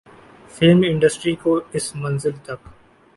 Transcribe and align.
film 0.51 0.79
industry 0.87 1.33
کو 1.43 1.59
اس 1.73 1.95
منزل 1.95 2.35
تک 2.45 2.59